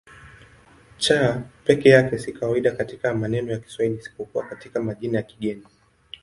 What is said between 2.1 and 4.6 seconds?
si kawaida katika maneno ya Kiswahili isipokuwa